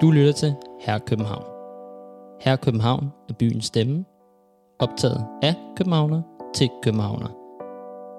[0.00, 1.44] Du lytter til Herre København.
[2.40, 4.04] Herre København er byens stemme,
[4.78, 6.22] optaget af københavner
[6.54, 7.26] til københavner.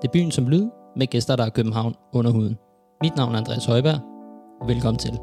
[0.01, 2.57] Det er byen som lyd, med gæster, der er København under huden.
[3.03, 3.99] Mit navn er Andreas Højberg,
[4.67, 5.19] velkommen til.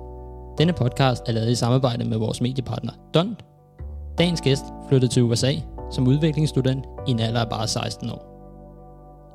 [0.58, 3.36] Denne podcast er lavet i samarbejde med vores mediepartner Don.
[4.18, 5.52] Dagens gæst flyttede til USA
[5.90, 8.24] som udviklingsstudent i en alder af bare 16 år.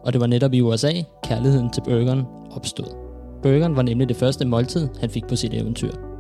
[0.06, 0.92] Og det var netop i USA,
[1.24, 2.96] kærligheden til burgeren opstod.
[3.44, 6.13] Burgeren var nemlig det første måltid, han fik på sit eventyr.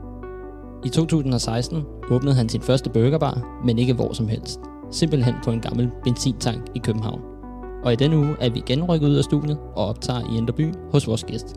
[0.85, 4.59] I 2016 åbnede han sin første burgerbar, men ikke hvor som helst.
[4.91, 7.21] Simpelthen på en gammel benzintank i København.
[7.83, 10.73] Og i denne uge er vi igen rykket ud af studiet og optager i Indreby
[10.91, 11.55] hos vores gæst.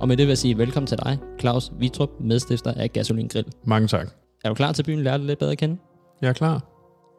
[0.00, 3.46] Og med det vil jeg sige velkommen til dig, Claus Vitrup, medstifter af Gasolin Grill.
[3.64, 4.08] Mange tak.
[4.44, 5.76] Er du klar til at byen lære dig lidt bedre at kende?
[6.22, 6.60] Jeg er klar.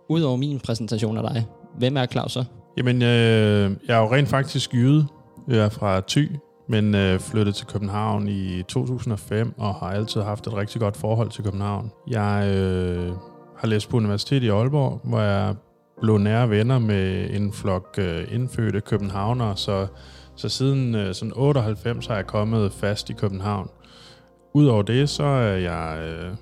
[0.10, 1.46] Udover min præsentation af dig,
[1.78, 2.44] hvem er Claus så?
[2.78, 5.08] Jamen, øh, jeg er jo rent faktisk jyde.
[5.48, 6.30] Jeg er fra Thy,
[6.68, 11.30] men øh, flyttede til København i 2005 og har altid haft et rigtig godt forhold
[11.30, 11.92] til København.
[12.08, 13.12] Jeg øh,
[13.58, 15.56] har læst på universitetet i Aalborg, hvor jeg
[16.02, 19.88] blev nære venner med en flok øh, indfødte københavnere, så,
[20.36, 23.70] så siden øh, sådan 98 har jeg kommet fast i København.
[24.54, 26.36] Udover det, så er jeg øh,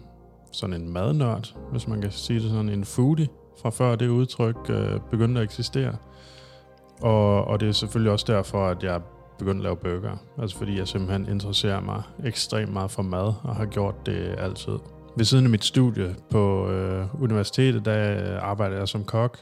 [0.51, 3.27] sådan en madnørd, hvis man kan sige det sådan, en foodie,
[3.61, 5.95] fra før det udtryk øh, begyndte at eksistere.
[7.01, 9.01] Og, og det er selvfølgelig også derfor, at jeg
[9.41, 10.17] begyndt at lave burger.
[10.41, 14.77] Altså fordi jeg simpelthen interesserer mig ekstremt meget for mad, og har gjort det altid.
[15.17, 19.37] Ved siden af mit studie på øh, universitetet, der øh, arbejder jeg som kok,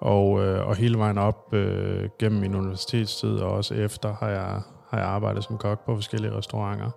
[0.00, 4.62] og, øh, og hele vejen op øh, gennem min universitetstid, og også efter, har jeg,
[4.90, 6.90] har jeg arbejdet som kok på forskellige restauranter.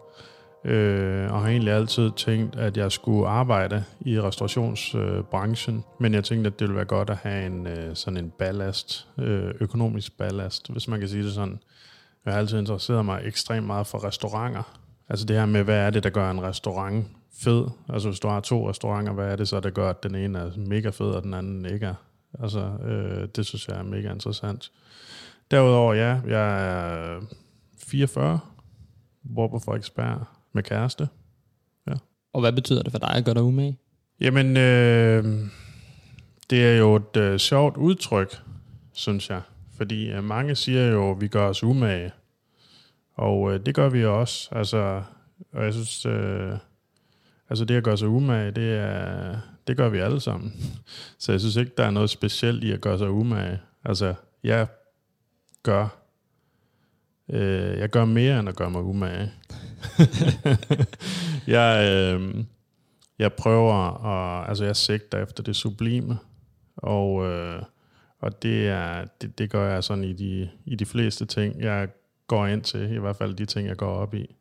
[0.65, 6.23] Øh, og har egentlig altid tænkt, at jeg skulle arbejde i restaurationsbranchen, øh, men jeg
[6.23, 10.17] tænkte, at det ville være godt at have en øh, sådan en ballast, øh, økonomisk
[10.17, 11.59] ballast, hvis man kan sige det sådan.
[12.25, 14.79] Jeg har altid interesseret mig ekstremt meget for restauranter.
[15.09, 17.67] Altså det her med, hvad er det, der gør en restaurant fed?
[17.89, 20.39] Altså hvis du har to restauranter, hvad er det så, der gør, at den ene
[20.39, 21.95] er mega fed, og den anden ikke er?
[22.39, 24.71] Altså øh, det synes jeg er mega interessant.
[25.51, 27.21] Derudover, ja, jeg er
[27.77, 28.39] 44,
[29.35, 31.07] bor på Frederiksberg med kæreste.
[31.87, 31.93] Ja.
[32.33, 33.77] Og hvad betyder det for dig at gøre dig umage?
[34.19, 35.49] Jamen, øh,
[36.49, 38.41] det er jo et øh, sjovt udtryk,
[38.93, 39.41] synes jeg.
[39.83, 42.11] Fordi øh, mange siger jo, at vi gør os umage.
[43.13, 44.49] Og øh, det gør vi også.
[44.51, 45.03] Altså,
[45.53, 46.53] og jeg synes, øh,
[47.49, 50.53] altså det at gøre sig umage, det, er, det gør vi alle sammen.
[51.19, 53.59] Så jeg synes ikke, der er noget specielt i at gøre sig umage.
[53.85, 54.13] Altså,
[54.43, 54.67] jeg
[55.63, 55.87] gør,
[57.29, 59.31] øh, jeg gør mere end at gøre mig umage.
[61.57, 62.43] jeg, øh,
[63.19, 66.17] jeg prøver at, altså jeg sigter efter det sublime.
[66.77, 67.61] Og øh,
[68.23, 71.87] og det, er, det, det gør jeg sådan i de, i de fleste ting, jeg
[72.27, 74.35] går ind til, i hvert fald de ting, jeg går op i.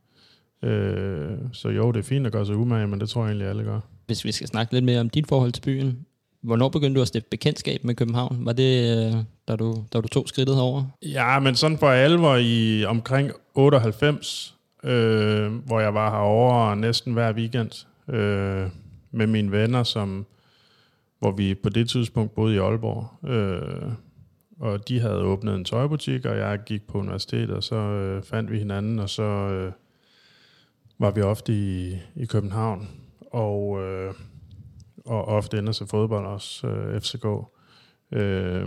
[0.62, 3.48] Øh, så jo, det er fint at gøre sig umage, men det tror jeg egentlig,
[3.48, 3.80] alle gør.
[4.06, 6.06] Hvis vi skal snakke lidt mere om dit forhold til byen,
[6.42, 8.38] hvornår begyndte du at stifte bekendtskab med København?
[8.40, 9.14] Var det, øh,
[9.48, 10.84] da du, da du tog skridtet herover?
[11.02, 14.54] Ja, men sådan for alvor i omkring 98,
[14.84, 18.68] øh, hvor jeg var herovre næsten hver weekend øh,
[19.10, 20.26] med mine venner, som
[21.22, 23.28] hvor vi på det tidspunkt boede i Aalborg.
[23.30, 23.92] Øh,
[24.60, 28.50] og de havde åbnet en tøjbutik, og jeg gik på universitetet, og så øh, fandt
[28.50, 29.72] vi hinanden, og så øh,
[30.98, 32.88] var vi ofte i, i København,
[33.20, 34.14] og, øh,
[35.06, 37.26] og ofte ender til fodbold også, øh, FCK.
[38.12, 38.66] Øh,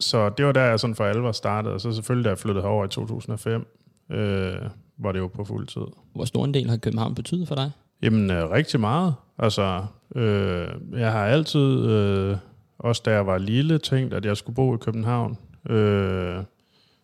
[0.00, 2.62] så det var der, jeg sådan for alvor startede, og så selvfølgelig, da jeg flyttede
[2.62, 3.66] herover i 2005,
[4.10, 4.54] øh,
[4.98, 5.86] var det jo på fuld tid.
[6.14, 7.70] Hvor stor en del har København betydet for dig?
[8.02, 9.14] Jamen, øh, rigtig meget.
[9.38, 12.36] Altså, øh, jeg har altid, øh,
[12.78, 15.38] også da jeg var lille, tænkt, at jeg skulle bo i København
[15.70, 16.36] øh,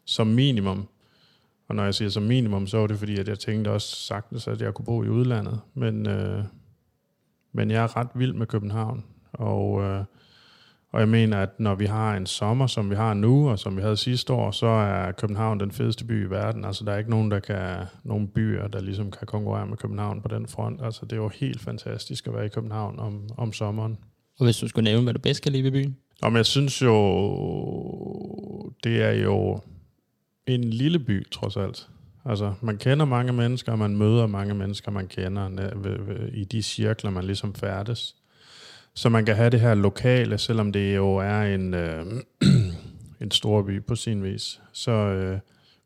[0.04, 0.88] som minimum.
[1.69, 4.48] Og når jeg siger som minimum, så var det fordi, at jeg tænkte også sagtens,
[4.48, 5.60] at jeg kunne bo i udlandet.
[5.74, 6.44] Men, øh,
[7.52, 9.04] men jeg er ret vild med København.
[9.32, 10.04] Og, øh,
[10.93, 13.76] og jeg mener, at når vi har en sommer, som vi har nu, og som
[13.76, 16.64] vi havde sidste år, så er København den fedeste by i verden.
[16.64, 20.23] Altså, der er ikke nogen, der kan, nogen byer, der ligesom kan konkurrere med København
[20.23, 20.81] på den front.
[20.82, 23.99] Altså, det er jo helt fantastisk at være i København om, om sommeren.
[24.38, 25.96] Og hvis du skulle nævne, hvad du bedst kan lide ved byen?
[26.23, 26.94] Om jeg synes jo,
[28.85, 29.61] det er jo
[30.46, 31.88] en lille by, trods alt.
[32.25, 37.11] Altså, man kender mange mennesker, og man møder mange mennesker, man kender i de cirkler,
[37.11, 38.14] man ligesom færdes.
[38.99, 42.06] Så man kan have det her lokale, selvom det jo er en, øh,
[43.23, 44.61] en stor by på sin vis.
[44.73, 45.39] Så øh,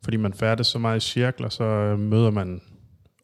[0.05, 2.61] fordi man færdes så meget i cirkler, så øh, møder man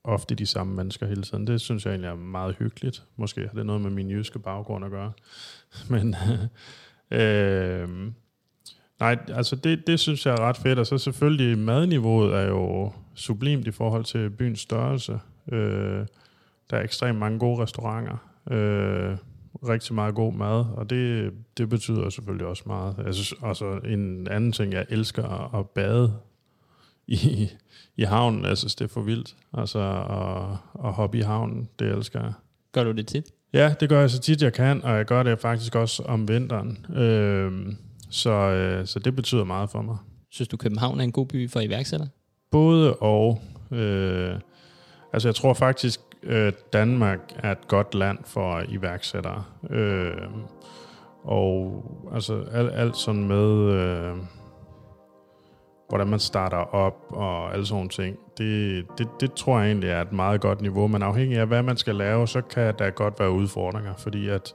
[0.05, 1.47] ofte de samme mennesker hele tiden.
[1.47, 3.03] Det synes jeg egentlig er meget hyggeligt.
[3.17, 5.13] Måske har det noget med min jyske baggrund at gøre.
[5.91, 6.17] Men
[7.11, 7.89] øh, øh,
[9.01, 10.79] nej, altså det, det synes jeg er ret fedt.
[10.79, 15.19] Og så selvfølgelig madniveauet er jo sublimt i forhold til byens størrelse.
[15.53, 16.07] Øh,
[16.71, 18.17] der er ekstremt mange gode restauranter.
[18.51, 19.17] Øh,
[19.69, 22.95] rigtig meget god mad, og det, det betyder selvfølgelig også meget.
[23.05, 26.13] Jeg synes også en anden ting, jeg elsker at, bade
[27.07, 27.49] i,
[27.97, 28.45] i havnen.
[28.45, 29.37] Jeg synes, det er for vildt.
[29.55, 29.79] Altså
[30.11, 32.33] at, at hoppe i havnen, det elsker jeg.
[32.73, 33.25] Gør du det tit?
[33.53, 36.29] Ja, det gør jeg så tit jeg kan, og jeg gør det faktisk også om
[36.29, 36.87] vinteren.
[36.97, 37.53] Øh,
[38.11, 39.97] så, øh, så det betyder meget for mig.
[40.31, 42.07] Synes du, København er en god by for iværksætter?
[42.51, 43.43] Både og.
[43.73, 44.35] Øh,
[45.13, 49.45] altså jeg tror faktisk, øh, Danmark er et godt land for iværksættere.
[49.71, 50.29] Øh,
[51.25, 51.85] og
[52.15, 54.17] altså alt, alt sådan med, øh,
[55.89, 60.01] hvordan man starter op og alle sådan ting, det, det, det tror jeg egentlig er
[60.01, 60.87] et meget godt niveau.
[60.87, 64.55] Men afhængig af, hvad man skal lave, så kan der godt være udfordringer, fordi at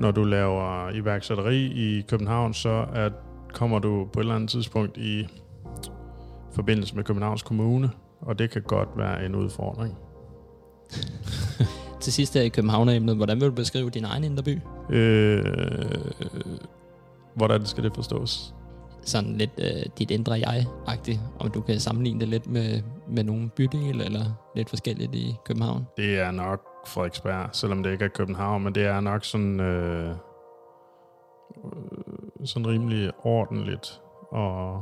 [0.00, 3.12] når du laver iværksætteri i København, så at
[3.52, 5.26] kommer du på et eller andet tidspunkt i
[6.54, 9.98] forbindelse med Københavns Kommune, og det kan godt være en udfordring.
[12.00, 14.60] Til sidst her i København-emnet, hvordan vil du beskrive din egen indre by?
[14.90, 15.54] Øh,
[17.34, 18.54] hvordan skal det forstås?
[19.02, 23.50] Sådan lidt øh, dit indre jeg-agtigt, om du kan sammenligne det lidt med, med nogle
[23.56, 24.24] bydele, eller
[24.56, 25.86] lidt forskelligt i København?
[25.96, 30.10] Det er nok Frederiksberg, selvom det ikke er København, men det er nok sådan, øh,
[30.10, 30.16] øh
[32.44, 34.74] sådan rimelig ordentligt og,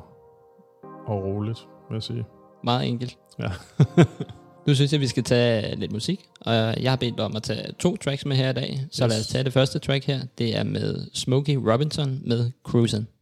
[1.07, 2.27] og roligt, vil jeg sige.
[2.65, 3.19] Meget enkelt.
[3.39, 3.51] Ja.
[4.67, 7.73] nu synes jeg, vi skal tage lidt musik, og jeg har bedt om at tage
[7.79, 9.11] to tracks med her i dag, så yes.
[9.11, 10.21] lad os tage det første track her.
[10.39, 13.22] Det er med Smokey Robinson med Cruisin'.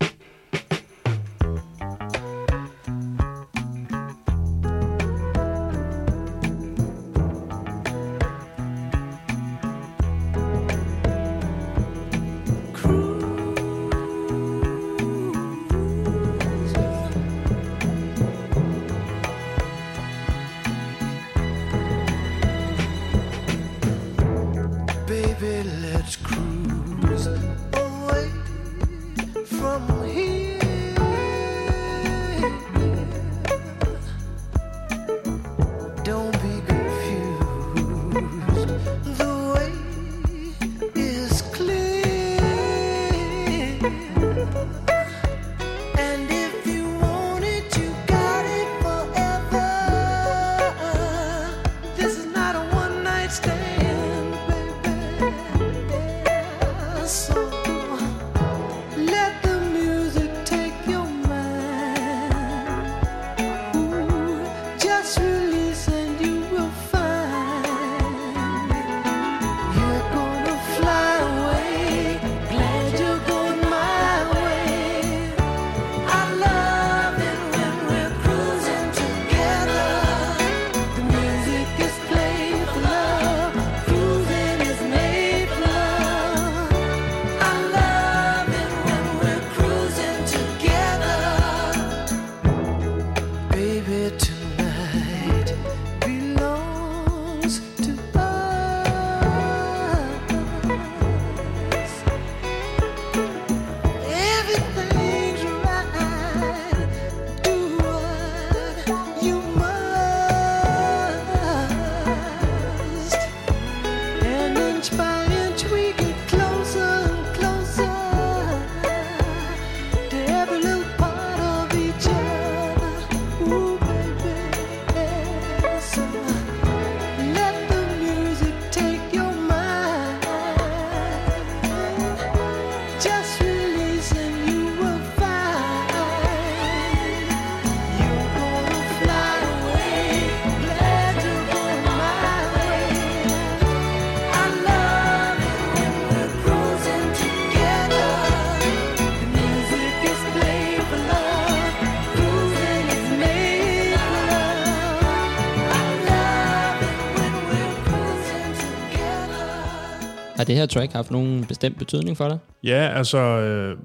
[160.51, 162.39] Det her track haft nogen bestemt betydning for dig?
[162.65, 163.79] Ja, altså, øh,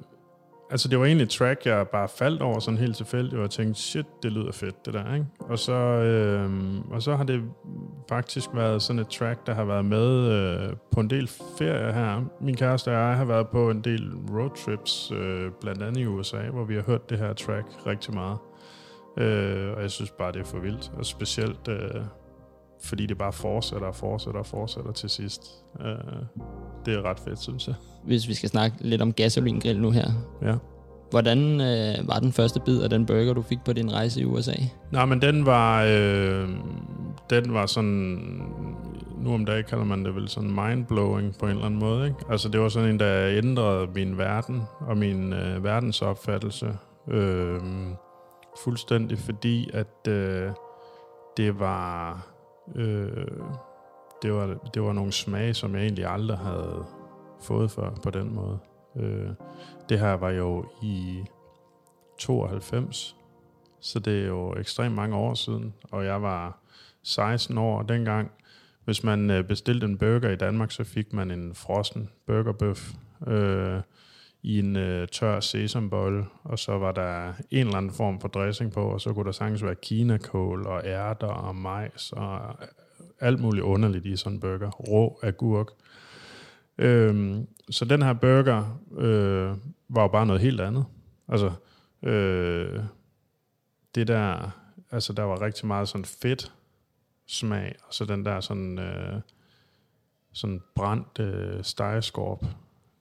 [0.71, 3.49] altså det var egentlig et track, jeg bare faldt over sådan helt tilfældigt, og jeg
[3.49, 5.25] tænkte, shit, det lyder fedt, det der, ikke?
[5.39, 6.51] Og så, øh,
[6.91, 7.41] og så har det
[8.09, 12.21] faktisk været sådan et track, der har været med øh, på en del ferier her.
[12.41, 16.49] Min kæreste og jeg har været på en del roadtrips, øh, blandt andet i USA,
[16.49, 18.37] hvor vi har hørt det her track rigtig meget.
[19.17, 20.91] Øh, og jeg synes bare, det er for vildt.
[20.97, 21.67] Og specielt...
[21.67, 22.01] Øh,
[22.85, 25.41] fordi det bare fortsætter og fortsætter og fortsætter til sidst.
[25.79, 25.85] Uh,
[26.85, 27.75] det er ret fedt, synes jeg.
[28.03, 30.11] Hvis vi skal snakke lidt om gasolingrill nu her.
[30.41, 30.55] Ja.
[31.09, 34.25] Hvordan øh, var den første bid af den burger, du fik på din rejse i
[34.25, 34.55] USA?
[34.91, 36.49] Nej, men den var, øh,
[37.29, 38.41] den var sådan
[39.17, 42.07] nu om dagen kalder man det vel sådan mindblowing på en eller anden måde.
[42.07, 42.19] Ikke?
[42.29, 46.77] Altså det var sådan en, der ændrede min verden og min øh, verdensopfattelse
[47.11, 47.61] øh,
[48.63, 50.51] fuldstændig, fordi at øh,
[51.37, 52.27] det var
[52.75, 53.27] øh,
[54.21, 56.85] det var det var nogle smage, som jeg egentlig aldrig havde
[57.41, 58.59] fået før på den måde.
[58.95, 59.29] Øh,
[59.89, 61.23] det her var jo i
[62.17, 63.15] 92,
[63.79, 66.59] så det er jo ekstremt mange år siden, og jeg var
[67.03, 68.31] 16 år dengang.
[68.85, 72.93] Hvis man øh, bestilte en burger i Danmark, så fik man en frossen burgerbøf
[73.27, 73.81] øh,
[74.45, 78.71] i en øh, tør sesambolle, og så var der en eller anden form for dressing
[78.71, 82.67] på, og så kunne der sagtens være kinakål og ærter og majs og øh,
[83.19, 84.69] alt muligt underligt i sådan en burger.
[84.69, 85.67] Rå agurk.
[86.77, 89.57] Øhm, så den her burger øh,
[89.89, 90.85] var jo bare noget helt andet.
[91.27, 91.51] Altså,
[92.03, 92.79] øh,
[93.95, 94.49] det der,
[94.91, 96.53] altså der var rigtig meget sådan fedt
[97.27, 99.21] smag, og så den der sådan, øh,
[100.33, 102.45] sådan brændt øh, stegeskorp,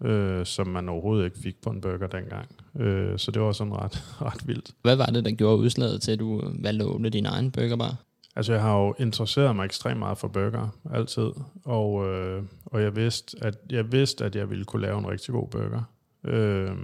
[0.05, 2.49] øh, som man overhovedet ikke fik på en burger dengang.
[2.81, 4.71] Øh, så det var sådan ret, ret vildt.
[4.83, 7.97] Hvad var det, der gjorde udslaget til, at du valgte at åbne din egen burgerbar?
[8.37, 11.31] Altså, jeg har jo interesseret mig ekstremt meget for burger, altid.
[11.65, 15.33] Og, øh, og jeg, vidste, at, jeg vidste, at jeg ville kunne lave en rigtig
[15.33, 15.83] god burger.
[16.25, 16.77] Øh,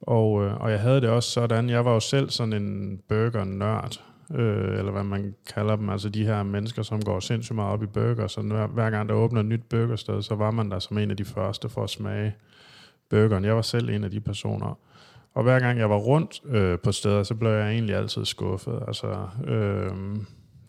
[0.00, 4.00] og, øh, og jeg havde det også sådan, jeg var jo selv sådan en burger-nørd,
[4.34, 7.82] øh, eller hvad man kalder dem, altså de her mennesker, som går sindssygt meget op
[7.82, 10.78] i burger, så hver, hver gang der åbner et nyt burgersted, så var man der
[10.78, 12.34] som en af de første for at smage
[13.10, 13.44] burgeren.
[13.44, 14.78] Jeg var selv en af de personer.
[15.34, 18.82] Og hver gang jeg var rundt øh, på steder, så blev jeg egentlig altid skuffet.
[18.88, 20.16] Altså, øh,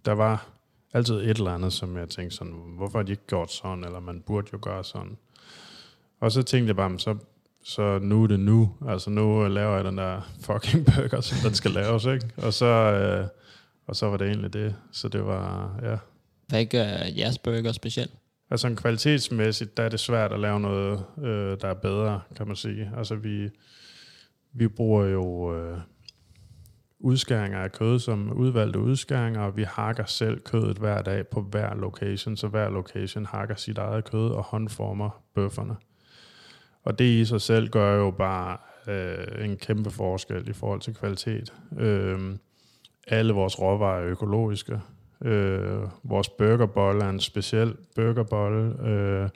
[0.06, 0.48] der var
[0.94, 4.00] altid et eller andet, som jeg tænkte sådan, hvorfor har de ikke gjort sådan, eller
[4.00, 5.18] man burde jo gøre sådan.
[6.20, 7.16] Og så tænkte jeg bare, så
[7.64, 8.72] så nu er det nu.
[8.88, 12.30] Altså nu laver jeg den der fucking burger, som den skal laves, ikke?
[12.38, 13.28] Og så, øh,
[13.88, 14.76] og så var det egentlig det.
[14.92, 15.98] Så det var, ja.
[16.48, 18.12] Hvad gør jeres burger specielt?
[18.52, 22.48] Altså en kvalitetsmæssigt, der er det svært at lave noget, øh, der er bedre, kan
[22.48, 22.92] man sige.
[22.98, 23.50] Altså vi,
[24.54, 25.80] vi bruger jo øh,
[27.00, 31.76] udskæringer af kød som udvalgte udskæringer, og vi hakker selv kødet hver dag på hver
[31.76, 35.76] location, så hver location hakker sit eget kød og håndformer bøfferne.
[36.84, 38.58] Og det i sig selv gør jo bare
[38.88, 41.54] øh, en kæmpe forskel i forhold til kvalitet.
[41.78, 42.20] Øh,
[43.08, 44.82] alle vores råvarer er økologiske.
[45.26, 49.30] Øh, vores burgerbolle er en speciel burgerbolle, øh,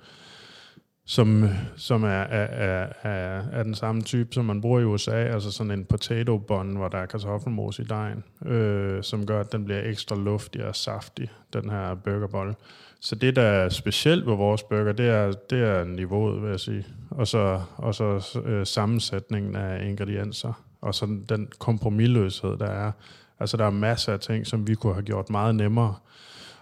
[1.07, 5.15] som, som er, er, er, er, er den samme type, som man bruger i USA,
[5.15, 9.51] altså sådan en potato bun, hvor der er kartoffelmos i dejen, øh, som gør, at
[9.51, 12.55] den bliver ekstra luftig og saftig, den her burgerbolle.
[12.99, 16.59] Så det, der er specielt ved vores burger, det er, det er niveauet, vil jeg
[16.59, 16.85] sige.
[17.09, 20.63] Og så, og så øh, sammensætningen af ingredienser.
[20.81, 22.91] Og så den kompromilløshed, der er.
[23.39, 25.95] Altså, der er masser af ting, som vi kunne have gjort meget nemmere.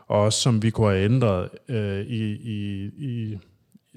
[0.08, 3.38] Og også som vi kunne have ændret øh, i, i, i,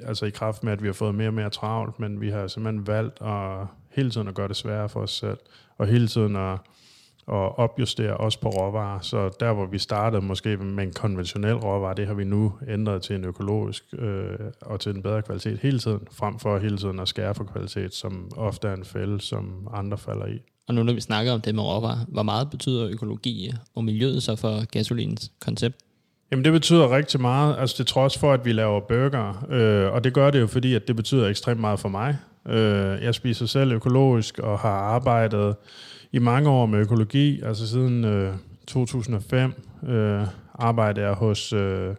[0.03, 2.01] altså i kraft med, at vi har fået mere og mere travlt.
[2.01, 5.39] Men vi har simpelthen valgt at hele tiden at gøre det sværere for os selv.
[5.79, 6.59] Og hele tiden at
[7.29, 9.01] at opjustere os på råvarer.
[9.01, 13.03] Så der, hvor vi startede måske med en konventionel råvare, det har vi nu ændret
[13.03, 16.99] til en økologisk øh, og til en bedre kvalitet hele tiden, frem for hele tiden
[16.99, 20.43] at skære for kvalitet, som ofte er en fælde, som andre falder i.
[20.69, 24.23] Og nu når vi snakker om det med råvarer, hvor meget betyder økologi og miljøet
[24.23, 25.77] så for gasolins koncept?
[26.31, 30.05] Jamen det betyder rigtig meget, altså det trods for, at vi laver burger, øh, og
[30.05, 32.17] det gør det jo fordi, at det betyder ekstremt meget for mig.
[32.49, 35.57] Øh, jeg spiser selv økologisk og har arbejdet
[36.13, 38.35] i mange år med økologi, altså siden øh,
[38.67, 39.53] 2005
[39.89, 40.23] øh,
[40.55, 41.95] arbejder jeg hos øh,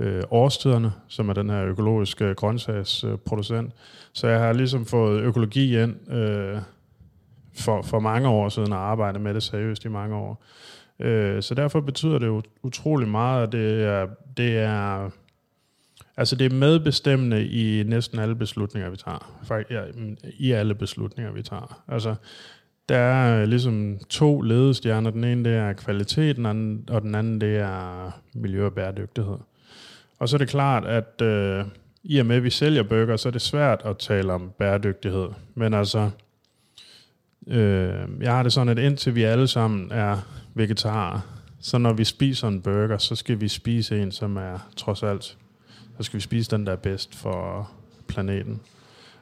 [0.00, 3.72] øh, Årstiderne, som er den her økologiske grøntsagsproducent.
[4.12, 6.58] Så jeg har ligesom fået økologi ind øh,
[7.54, 10.44] for, for mange år siden og arbejdet med det seriøst i mange år.
[11.00, 14.06] Øh, så derfor betyder det jo utrolig meget, at det er,
[14.36, 15.10] det er
[16.16, 19.40] Altså det er medbestemmende i næsten alle beslutninger, vi tager.
[19.44, 19.82] Faktisk, ja,
[20.38, 21.82] I alle beslutninger, vi tager.
[21.88, 22.14] Altså
[22.88, 25.10] der er ligesom to ledestjerner.
[25.10, 26.46] Den ene det er kvaliteten,
[26.90, 29.36] og den anden det er miljø og bæredygtighed.
[30.18, 31.64] Og så er det klart, at øh,
[32.02, 35.28] i og med, at vi sælger bøger, så er det svært at tale om bæredygtighed.
[35.54, 36.10] Men altså,
[37.46, 40.18] øh, jeg har det sådan, at indtil vi alle sammen er
[40.54, 41.20] vegetarer,
[41.60, 45.38] så når vi spiser en burger, så skal vi spise en, som er trods alt,
[45.96, 47.70] så skal vi spise den, der er bedst for
[48.08, 48.60] planeten.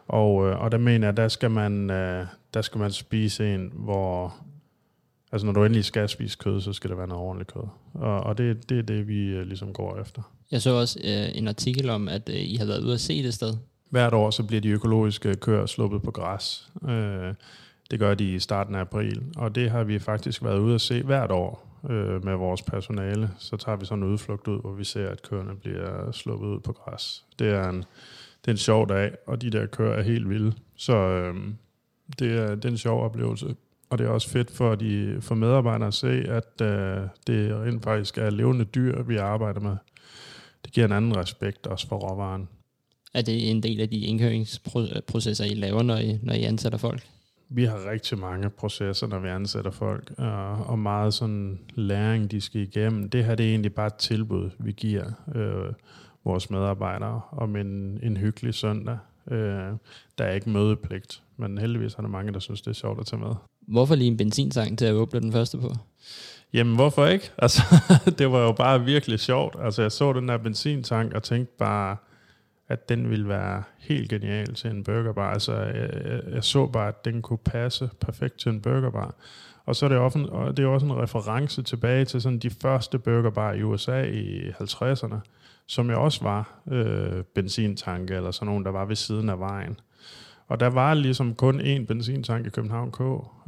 [0.08, 3.72] Og, øh, og der mener jeg, der skal man, øh, der skal man spise en,
[3.74, 4.34] hvor...
[5.32, 7.62] Altså når du endelig skal spise kød, så skal det være noget ordentligt kød.
[7.94, 10.22] Og, og det, det er det, vi øh, ligesom går efter.
[10.50, 13.22] Jeg så også øh, en artikel om, at øh, I har været ude at se
[13.22, 13.54] det sted.
[13.90, 16.70] Hvert år så bliver de økologiske køer sluppet på græs.
[16.88, 17.34] Øh,
[17.90, 19.22] det gør de i starten af april.
[19.36, 21.70] Og det har vi faktisk været ude at se hvert år.
[21.90, 25.22] øh, med vores personale, så tager vi sådan en udflugt ud, hvor vi ser, at
[25.22, 27.24] køerne bliver sluppet ud på græs.
[27.38, 30.52] Det er en, det er en sjov dag, og de der køer er helt vilde.
[30.76, 31.34] Så øh,
[32.18, 33.54] det, er, det er en sjov oplevelse.
[33.90, 37.84] Og det er også fedt for, de, for medarbejdere at se, at øh, det rent
[37.84, 39.76] faktisk er levende dyr, vi arbejder med.
[40.64, 42.48] Det giver en anden respekt også for råvaren.
[43.14, 47.06] Er det en del af de indkøringsprocesser, I laver, når I, når I ansætter folk?
[47.52, 52.40] Vi har rigtig mange processer, når vi ansætter folk, og, og meget sådan læring, de
[52.40, 53.10] skal igennem.
[53.10, 55.04] Det her det er egentlig bare et tilbud, vi giver
[55.34, 55.72] øh,
[56.24, 58.98] vores medarbejdere om en, en hyggelig søndag.
[59.30, 59.72] Øh,
[60.18, 63.06] der er ikke mødepligt, men heldigvis er der mange, der synes, det er sjovt at
[63.06, 63.34] tage med.
[63.68, 65.72] Hvorfor lige en benzinsang til at åbne den første på?
[66.52, 67.30] Jamen, hvorfor ikke?
[67.38, 67.62] Altså,
[68.18, 69.56] det var jo bare virkelig sjovt.
[69.60, 71.96] Altså, jeg så den der benzintank og tænkte bare,
[72.70, 75.32] at den ville være helt genial til en burgerbar.
[75.32, 79.14] Altså, jeg, jeg, jeg så bare, at den kunne passe perfekt til en burgerbar.
[79.66, 82.50] Og så er det, også, og det er også en reference tilbage til sådan de
[82.50, 85.16] første burgerbar i USA i 50'erne,
[85.66, 89.80] som jo også var øh, benzintanke, eller sådan nogen, der var ved siden af vejen.
[90.48, 93.00] Og der var ligesom kun én benzintank i København K,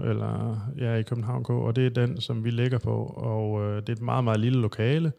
[0.05, 3.15] eller ja, i København K, og det er den, som vi ligger på.
[3.17, 5.13] Og øh, det er et meget, meget lille lokale.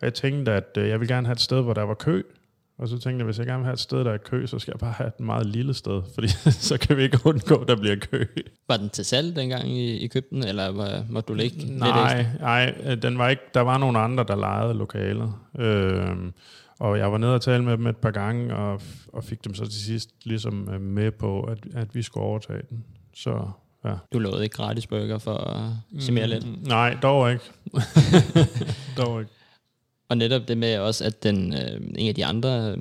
[0.00, 2.22] Og jeg tænkte, at øh, jeg vil gerne have et sted, hvor der var kø,
[2.78, 4.58] og så tænkte jeg, hvis jeg gerne vil have et sted, der er kø, så
[4.58, 7.68] skal jeg bare have et meget lille sted, fordi så kan vi ikke undgå, at
[7.68, 8.24] der bliver kø.
[8.68, 12.94] Var den til salg dengang i, i købten, eller var, må du ligge nej, nej,
[13.02, 15.32] den var ikke, der var nogle andre, der lejede lokalet.
[15.58, 16.32] Øhm,
[16.78, 18.80] og jeg var nede og tale med dem et par gange, og,
[19.12, 22.62] og fik dem så til sidst ligesom øh, med på, at, at vi skulle overtage
[22.70, 22.84] den.
[23.14, 23.50] Så
[23.84, 23.94] ja.
[24.12, 26.68] Du lovede ikke gratis burger for at summere mm, lidt?
[26.68, 27.44] Nej, dog ikke.
[28.98, 29.32] dog ikke.
[30.08, 32.76] Og netop det med også, at den, øh, en af de andre øh,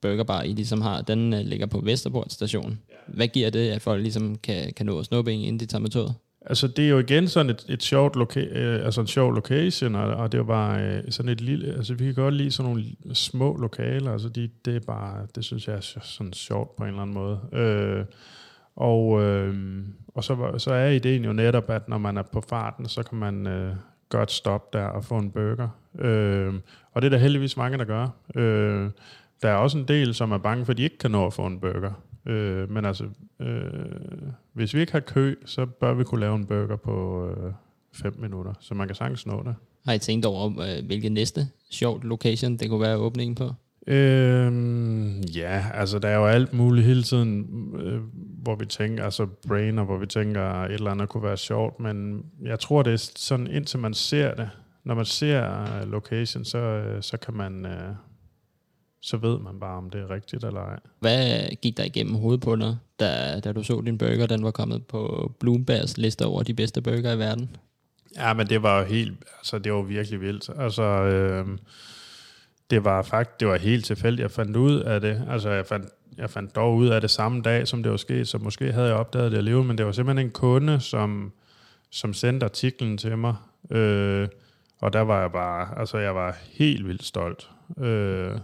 [0.00, 2.78] burgerbar, I ligesom har, den øh, ligger på Vesterport station.
[3.06, 5.82] Hvad giver det, at folk ligesom kan, kan nå at snuppe en, inden de tager
[5.82, 6.14] med toget?
[6.46, 9.94] Altså, det er jo igen sådan et, et sjovt loka- øh, altså en sjov location,
[9.94, 12.50] og, og det er jo bare øh, sådan et lille, altså vi kan godt lide
[12.50, 16.76] sådan nogle små lokaler, altså de, det er bare, det synes jeg er sådan sjovt
[16.76, 17.40] på en eller anden måde.
[17.52, 18.04] Øh,
[18.76, 19.54] og øh,
[20.18, 23.18] og så, så er ideen jo netop, at når man er på farten, så kan
[23.18, 23.74] man øh,
[24.08, 25.68] godt stoppe der og få en burger.
[25.98, 26.54] Øh,
[26.92, 28.08] og det er der heldigvis mange, der gør.
[28.34, 28.90] Øh,
[29.42, 31.32] der er også en del, som er bange for, at de ikke kan nå at
[31.32, 31.92] få en burger.
[32.26, 33.04] Øh, men altså,
[33.40, 33.70] øh,
[34.52, 37.28] hvis vi ikke har kø, så bør vi kunne lave en burger på
[37.92, 39.54] 5 øh, minutter, så man kan sagtens nå det.
[39.86, 43.52] Har I tænkt over, øh, hvilket næste sjovt location det kunne være åbningen på?
[43.86, 47.46] Øhm, ja, altså der er jo alt muligt hele tiden,
[47.80, 48.00] øh,
[48.42, 52.24] hvor vi tænker, altså brainer, hvor vi tænker, et eller andet kunne være sjovt, men
[52.42, 54.50] jeg tror, det er sådan, indtil man ser det,
[54.88, 57.96] når man ser uh, location, så, uh, så kan man, uh,
[59.00, 60.78] så ved man bare, om det er rigtigt eller ej.
[61.00, 64.50] Hvad gik der igennem hovedet på dig, da, da du så din burger, den var
[64.50, 67.56] kommet på Bloombergs liste over de bedste burger i verden?
[68.16, 70.50] Ja, men det var jo helt, altså det var virkelig vildt.
[70.58, 71.46] Altså, øh,
[72.70, 75.22] det var faktisk, det var helt tilfældigt, jeg fandt ud af det.
[75.30, 75.86] Altså, jeg fandt,
[76.18, 78.86] jeg fandt dog ud af det samme dag, som det var sket, så måske havde
[78.86, 81.32] jeg opdaget det alligevel, men det var simpelthen en kunde, som,
[81.90, 83.34] som sendte artiklen til mig.
[83.70, 84.28] Øh,
[84.80, 87.50] og der var jeg bare, altså jeg var helt vildt stolt.
[87.78, 88.38] Øh,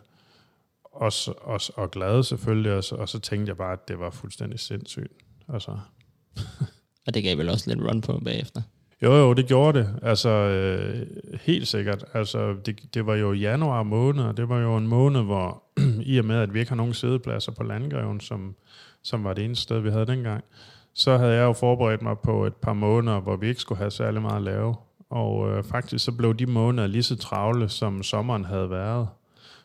[0.92, 4.10] og, og, og glad selvfølgelig, og så, og så tænkte jeg bare, at det var
[4.10, 5.12] fuldstændig sindssygt.
[5.48, 5.78] Altså.
[7.06, 8.62] og det gav vel også lidt run på bagefter?
[9.02, 9.88] Jo, jo, det gjorde det.
[10.02, 11.06] Altså, øh,
[11.40, 12.04] helt sikkert.
[12.14, 15.62] Altså, det, det var jo januar måned, og det var jo en måned, hvor
[16.12, 18.54] i og med, at vi ikke har nogen sædepladser på Landgreven, som,
[19.02, 20.44] som var det eneste sted, vi havde dengang,
[20.94, 23.90] så havde jeg jo forberedt mig på et par måneder, hvor vi ikke skulle have
[23.90, 24.74] særlig meget at lave.
[25.14, 29.08] Og øh, faktisk så blev de måneder lige så travle, som sommeren havde været.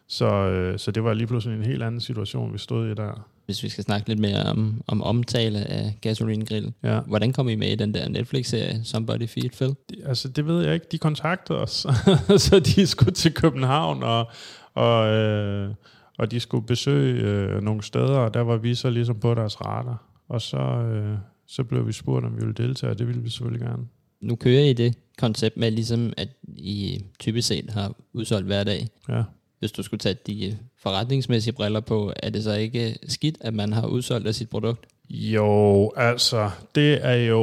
[0.07, 3.27] Så, øh, så det var lige pludselig en helt anden situation, vi stod i der.
[3.45, 6.73] Hvis vi skal snakke lidt mere om, om omtale af Gasoline Grill.
[6.83, 6.99] Ja.
[6.99, 9.69] Hvordan kom I med i den der Netflix-serie, Somebody Feed Phil?
[9.69, 10.85] De, altså, det ved jeg ikke.
[10.91, 11.85] De kontaktede os,
[12.47, 14.27] så de skulle til København, og,
[14.73, 15.73] og, øh,
[16.17, 19.61] og de skulle besøge øh, nogle steder, og der var vi så ligesom på deres
[19.61, 20.03] radar.
[20.27, 23.29] Og så, øh, så blev vi spurgt, om vi ville deltage, og det ville vi
[23.29, 23.83] selvfølgelig gerne.
[24.21, 28.87] Nu kører I det koncept med, ligesom at I typisk set har udsolgt hver dag.
[29.09, 29.23] Ja
[29.59, 33.73] hvis du skulle tage de forretningsmæssige briller på, er det så ikke skidt, at man
[33.73, 34.85] har udsolgt af sit produkt?
[35.09, 37.41] Jo, altså, det er jo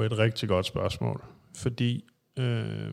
[0.00, 1.24] et rigtig godt spørgsmål,
[1.56, 2.04] fordi
[2.38, 2.92] øh,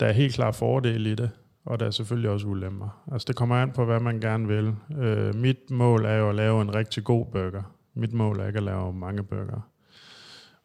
[0.00, 1.30] der er helt klart fordele i det,
[1.64, 3.04] og der er selvfølgelig også ulemper.
[3.12, 4.74] Altså, det kommer an på, hvad man gerne vil.
[4.98, 7.62] Øh, mit mål er jo at lave en rigtig god burger.
[7.94, 9.70] Mit mål er ikke at lave mange burger.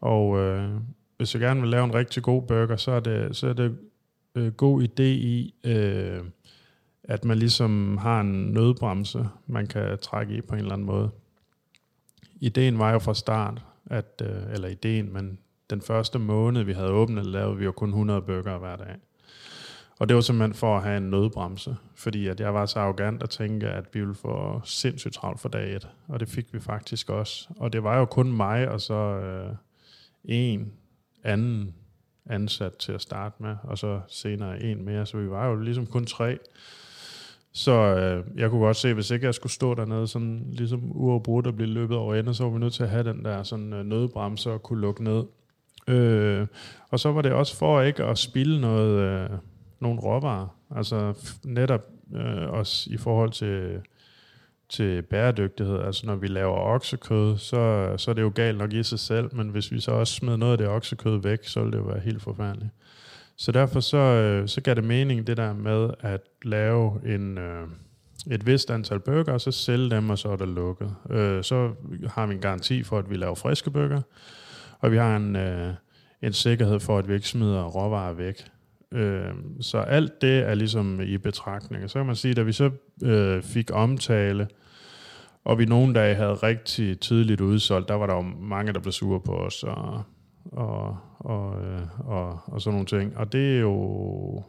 [0.01, 0.71] Og øh,
[1.21, 3.77] hvis jeg gerne vil lave en rigtig god burger, så er det, så er det
[4.35, 6.23] øh, god idé i, øh,
[7.03, 11.09] at man ligesom har en nødbremse, man kan trække i på en eller anden måde.
[12.39, 15.37] Ideen var jo fra start, at, øh, eller ideen, men
[15.69, 18.95] den første måned, vi havde åbnet, lavede vi jo kun 100 bøger hver dag.
[19.99, 23.23] Og det var simpelthen for at have en nødbremse, fordi at jeg var så arrogant
[23.23, 25.87] at tænke, at vi ville få sindssygt travlt for dag et.
[26.07, 27.49] Og det fik vi faktisk også.
[27.57, 29.55] Og det var jo kun mig og så øh,
[30.25, 30.71] en
[31.23, 31.75] anden
[32.29, 35.05] ansat til at starte med, og så senere en mere.
[35.05, 36.37] Så vi var jo ligesom kun tre.
[37.53, 41.47] Så øh, jeg kunne godt se, hvis ikke jeg skulle stå dernede sådan ligesom uafbrudt
[41.47, 43.73] og blive løbet over ende, så var vi nødt til at have den der sådan
[43.73, 45.23] øh, nødbremse og kunne lukke ned.
[45.87, 46.47] Øh,
[46.89, 49.29] og så var det også for ikke at spille noget, øh,
[49.79, 50.47] nogle råvarer.
[50.75, 51.81] Altså netop
[52.15, 53.81] øh, også i forhold til,
[54.71, 55.79] til bæredygtighed.
[55.79, 59.35] Altså når vi laver oksekød, så, så er det jo galt nok i sig selv,
[59.35, 61.87] men hvis vi så også smed noget af det oksekød væk, så ville det jo
[61.87, 62.71] være helt forfærdeligt.
[63.37, 67.67] Så derfor så, øh, så gav det mening det der med at lave en, øh,
[68.31, 70.95] et vist antal bøger, og så sælge dem, og så er der lukket.
[71.09, 71.71] Øh, så
[72.09, 74.01] har vi en garanti for, at vi laver friske bøger,
[74.79, 75.73] og vi har en, øh,
[76.21, 78.45] en sikkerhed for, at vi ikke smider råvarer væk.
[78.91, 81.89] Øh, så alt det er ligesom i betragtning.
[81.89, 82.69] Så kan man sige, at da vi så
[83.03, 84.47] øh, fik omtale,
[85.43, 88.91] og vi nogle dage havde rigtig tidligt udsolgt, der var der jo mange, der blev
[88.91, 90.03] sure på os, og,
[90.51, 93.17] og, og, øh, og, og sådan nogle ting.
[93.17, 94.43] Og det er jo,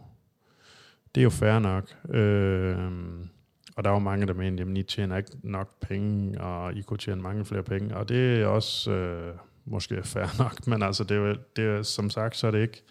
[1.15, 2.15] det er jo fair nok.
[2.15, 2.77] Øh,
[3.77, 6.99] og der var mange, der mente, jamen I tjener ikke nok penge, og I kunne
[6.99, 7.97] tjene mange flere penge.
[7.97, 11.83] Og det er også øh, måske fair nok, men altså, det er, jo, det er,
[11.83, 12.83] som sagt, så er det ikke,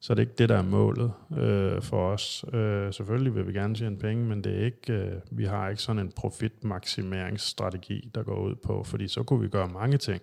[0.00, 2.44] så er det ikke det, der er målet øh, for os.
[2.52, 5.82] Øh, selvfølgelig vil vi gerne tjene penge, men det er ikke, øh, vi har ikke
[5.82, 10.22] sådan en profitmaksimeringsstrategi, der går ud på, fordi så kunne vi gøre mange ting,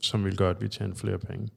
[0.00, 1.48] som vil gøre, at vi tjener flere penge.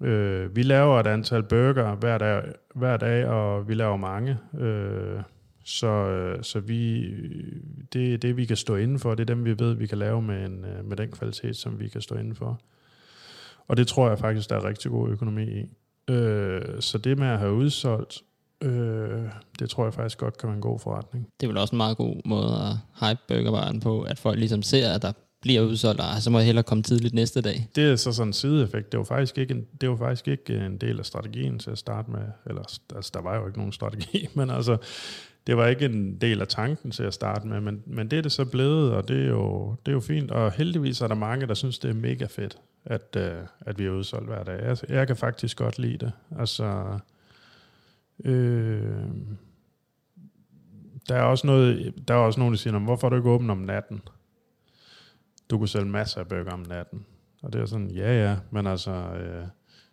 [0.00, 2.42] Øh, vi laver et antal burger hver dag,
[2.74, 4.38] hver dag og vi laver mange.
[4.58, 5.20] Øh,
[5.64, 7.10] så, øh, så vi,
[7.92, 9.14] det det, vi kan stå inden for.
[9.14, 11.80] Det er dem, vi ved, vi kan lave med, en, øh, med den kvalitet, som
[11.80, 12.60] vi kan stå inden for.
[13.68, 15.70] Og det tror jeg faktisk, der er rigtig god økonomi i.
[16.08, 18.22] Øh, så det med at have udsolgt,
[18.62, 19.22] øh,
[19.58, 21.28] det tror jeg faktisk godt kan være en god forretning.
[21.40, 24.62] Det er vel også en meget god måde at hype burgervaren på, at folk ligesom
[24.62, 27.68] ser, at der bliver udsolgt, og så må jeg hellere komme tidligt næste dag.
[27.74, 28.92] Det er så sådan en sideeffekt.
[28.92, 31.78] Det var faktisk ikke en, det var faktisk ikke en del af strategien til at
[31.78, 32.20] starte med.
[32.46, 32.62] Eller,
[32.94, 34.76] altså, der var jo ikke nogen strategi, men altså,
[35.46, 38.22] det var ikke en del af tanken til at starte med, men, men det er
[38.22, 40.30] det så blevet, og det er, jo, det er jo fint.
[40.30, 42.58] Og heldigvis er der mange, der synes, det er mega fedt,
[42.88, 44.62] at, øh, at vi er udsolgt hver dag.
[44.62, 46.12] Jeg, jeg kan faktisk godt lide det.
[46.38, 46.98] Altså,
[48.24, 49.06] øh,
[51.08, 53.50] der er også noget, der er også nogen, der siger, hvorfor er du ikke åben
[53.50, 54.00] om natten?
[55.50, 57.06] Du kunne sælge masser af bøger om natten.
[57.42, 59.46] Og det er sådan, ja ja, men altså, øh,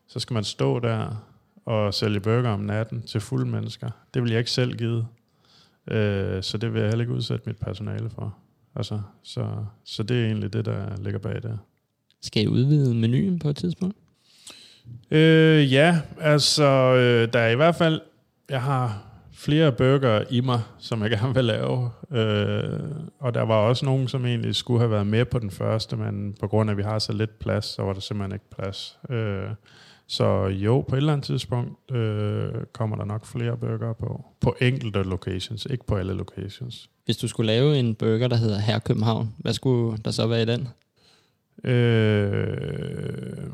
[0.08, 1.28] så skal man stå der
[1.66, 3.90] og sælge bøger om natten til fulde mennesker.
[4.14, 5.08] Det vil jeg ikke selv give.
[5.88, 8.38] Øh, så det vil jeg heller ikke udsætte mit personale for.
[8.76, 11.60] Altså, så, så det er egentlig det, der ligger bag det.
[12.26, 13.98] Skal I udvide menuen på et tidspunkt?
[15.12, 18.02] Øh, ja, altså, øh, der er i hvert fald,
[18.50, 21.90] jeg har flere burger i mig, som jeg gerne vil lave.
[22.12, 22.80] Øh,
[23.20, 26.36] og der var også nogen, som egentlig skulle have været med på den første, men
[26.40, 28.98] på grund af, at vi har så lidt plads, så var der simpelthen ikke plads.
[29.10, 29.50] Øh,
[30.08, 34.26] så jo, på et eller andet tidspunkt øh, kommer der nok flere burger på.
[34.42, 36.90] På enkelte locations, ikke på alle locations.
[37.06, 40.42] Hvis du skulle lave en burger, der hedder Her København, hvad skulle der så være
[40.42, 40.68] i den?
[41.64, 43.48] Øh,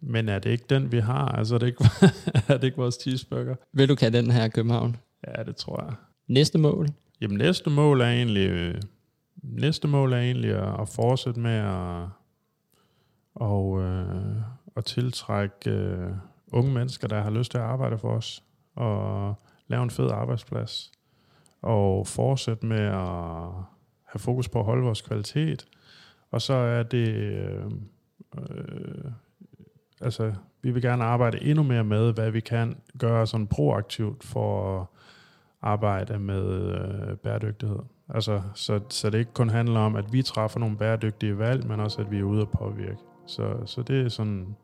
[0.00, 1.28] men er det ikke den, vi har?
[1.28, 1.84] Altså, er det ikke,
[2.48, 3.54] er det ikke vores cheeseburger?
[3.72, 4.96] Vil du kalde den her København?
[5.26, 5.94] Ja, det tror jeg.
[6.26, 6.88] Næste mål?
[7.20, 8.74] Jamen, næste mål er egentlig,
[9.42, 12.08] næste mål er egentlig at, at fortsætte med at,
[13.34, 14.36] og, øh,
[14.76, 16.10] at tiltrække øh,
[16.52, 18.42] unge mennesker, der har lyst til at arbejde for os,
[18.74, 19.34] og
[19.68, 20.92] lave en fed arbejdsplads,
[21.62, 23.48] og fortsætte med at
[24.04, 25.66] have fokus på at holde vores kvalitet,
[26.30, 27.64] og så er det øh,
[28.38, 29.12] øh,
[30.00, 34.80] altså, vi vil gerne arbejde endnu mere med, hvad vi kan gøre sådan proaktivt for
[34.80, 34.86] at
[35.62, 37.78] arbejde med øh, bæredygtighed.
[38.08, 41.80] Altså, så, så det ikke kun handler om, at vi træffer nogle bæredygtige valg, men
[41.80, 42.98] også, at vi er ude at påvirke.
[43.26, 44.56] Så, så det er sådan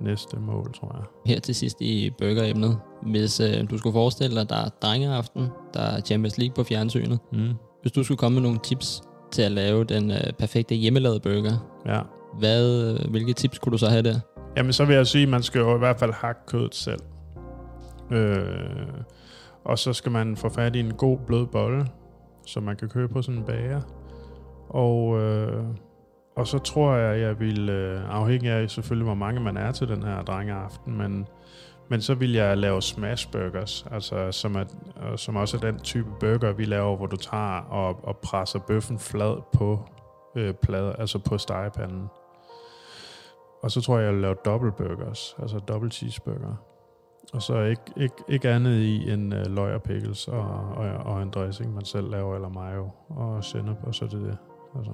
[0.00, 1.32] næste mål, tror jeg.
[1.34, 2.78] Her til sidst i burgeremnet.
[3.02, 7.18] Hvis øh, du skulle forestille dig, der er drengeaften, der er Champions League på fjernsynet.
[7.32, 7.52] Mm.
[7.82, 11.82] Hvis du skulle komme med nogle tips til at lave den øh, perfekte hjemmelavede burger,
[11.86, 12.00] ja.
[12.38, 14.20] hvad, øh, hvilke tips kunne du så have der?
[14.56, 17.00] Jamen, så vil jeg sige, at man skal jo i hvert fald hakke kødet selv.
[18.10, 18.46] Øh,
[19.64, 21.86] og så skal man få fat i en god blød bolle,
[22.46, 23.80] som man kan købe på sådan en bager.
[24.68, 25.64] Og, øh,
[26.36, 29.88] og så tror jeg, jeg vil, øh, afhængig af selvfølgelig, hvor mange man er til
[29.88, 31.26] den her drengeaften, men,
[31.90, 34.64] men så vil jeg lave smash burgers, altså som, er,
[35.16, 38.98] som også er den type burger, vi laver, hvor du tager og, og presser bøffen
[38.98, 39.88] flad på
[40.36, 42.06] øh, plade, altså på stegepanden.
[43.62, 46.54] og så tror jeg, jeg vil lave dobbelt burgers, altså dobbelt cheeseburger.
[47.32, 50.42] Og så ikke, ikke, ikke andet i en uh, løg og pickles og,
[50.76, 54.38] og, og en dressing, man selv laver, eller mayo og sennep, og så det det.
[54.76, 54.92] Altså.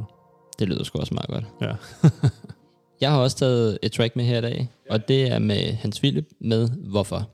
[0.59, 1.45] Det lyder sgu også meget godt.
[1.61, 1.77] Ja.
[3.01, 6.01] Jeg har også taget et track med her i dag, og det er med Hans
[6.01, 7.31] Philip med Hvorfor.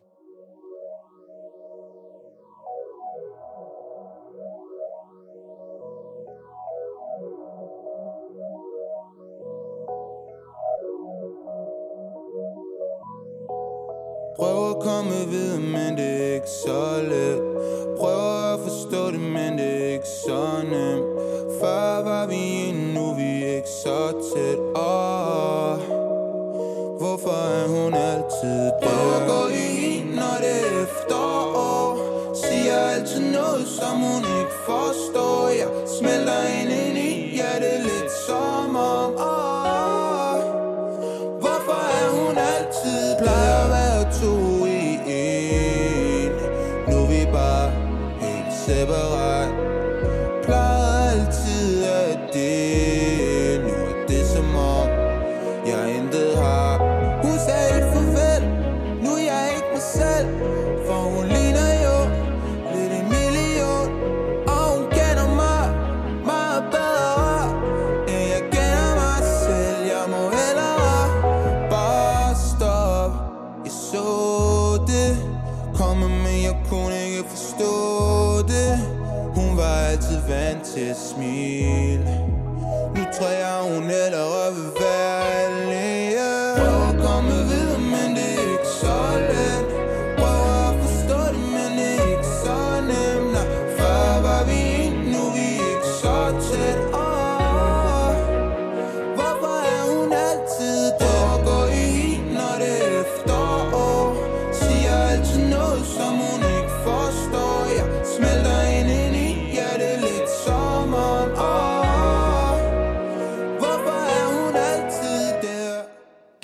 [14.37, 17.43] Prøver at komme videre, men det er ikke så let.
[17.99, 21.07] Prøver at forstå det, men det er ikke så nemt.
[21.61, 23.99] Før var vi inde, nu er vi ikke så
[24.35, 24.59] tæt.
[24.59, 25.02] Oh,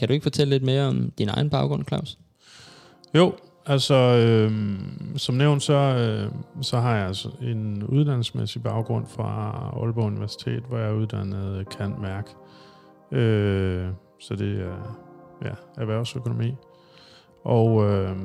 [0.09, 2.18] Kan du ikke fortælle lidt mere om din egen baggrund, Claus?
[3.14, 3.33] Jo,
[3.66, 4.79] altså øh,
[5.16, 9.51] som nævnt, så, øh, så har jeg altså en uddannelsesmæssig baggrund fra
[9.83, 12.29] Aalborg Universitet, hvor jeg er uddannet kant mærk.
[13.12, 13.88] Øh,
[14.21, 14.99] så det er
[15.44, 16.55] ja, erhvervsøkonomi.
[17.44, 18.16] Og øh,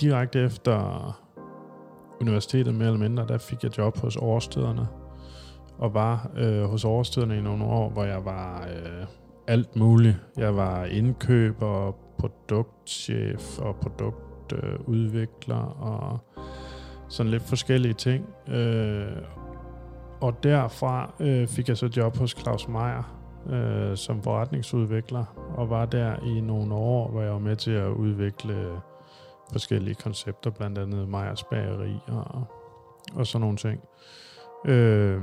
[0.00, 1.18] direkte efter
[2.20, 4.86] universitetet mere eller mindre, der fik jeg job hos overstederne,
[5.78, 9.06] Og var øh, hos overstederne i nogle år, hvor jeg var øh,
[9.48, 10.16] alt muligt.
[10.36, 16.18] Jeg var indkøber, produktchef og produktudvikler og
[17.08, 18.26] sådan lidt forskellige ting.
[18.48, 19.16] Øh,
[20.20, 23.18] og derfra øh, fik jeg så job hos Claus Meier
[23.50, 25.24] øh, som forretningsudvikler,
[25.56, 28.80] og var der i nogle år, hvor jeg var med til at udvikle
[29.52, 32.44] forskellige koncepter, blandt andet Meyers Bageri og,
[33.14, 33.80] og sådan nogle ting.
[34.64, 35.22] Øh,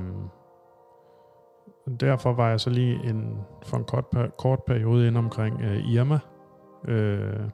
[2.00, 5.90] derfor var jeg så lige en, for en kort, per- kort periode ind omkring øh,
[5.90, 6.20] Irma.
[6.88, 7.50] Øh,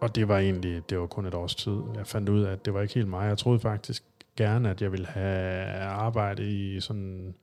[0.00, 1.80] og det var egentlig, det var kun et års tid.
[1.96, 3.28] Jeg fandt ud af, at det var ikke helt mig.
[3.28, 4.04] Jeg troede faktisk
[4.36, 7.34] gerne, at jeg ville have arbejde i sådan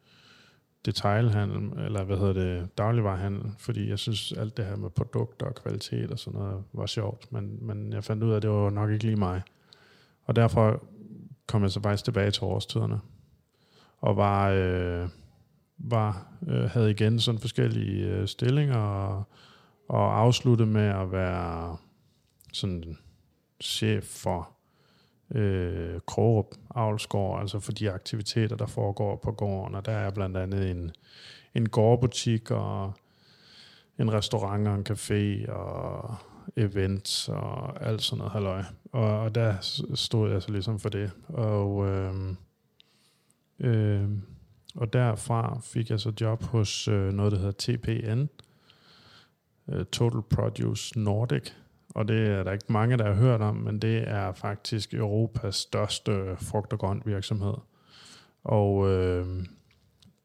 [0.85, 5.55] detailhandel, eller hvad hedder det, dagligvarerhandel, fordi jeg synes, alt det her med produkter og
[5.55, 8.69] kvalitet og sådan noget var sjovt, men, men jeg fandt ud af, at det var
[8.69, 9.41] nok ikke lige mig.
[10.25, 10.83] Og derfor
[11.47, 12.99] kom jeg så faktisk tilbage til årstiderne,
[14.05, 15.09] og var, øh,
[15.77, 19.23] var øh, havde igen sådan forskellige øh, stillinger, og,
[19.87, 21.77] og afsluttede med at være
[22.53, 22.97] sådan
[23.63, 24.49] chef for
[25.31, 30.37] øh, Krogerup Avlsgård, altså for de aktiviteter, der foregår på gården, og der er blandt
[30.37, 30.91] andet en,
[31.55, 32.93] en gårdbutik og
[33.99, 36.15] en restaurant og en café og
[36.57, 38.63] events og alt sådan noget halløj.
[38.91, 39.55] Og, og der
[39.93, 41.11] stod jeg så ligesom for det.
[41.27, 42.13] Og, øh,
[43.59, 44.09] øh,
[44.75, 48.25] og derfra fik jeg så job hos øh, noget, der hedder TPN,
[49.69, 51.51] øh, Total Produce Nordic,
[51.89, 55.55] og det er der ikke mange, der har hørt om, men det er faktisk Europas
[55.55, 57.53] største frugt- og grønt virksomhed.
[58.43, 59.45] Og øh,